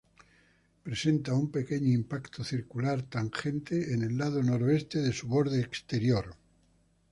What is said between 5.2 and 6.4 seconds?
borde exterior.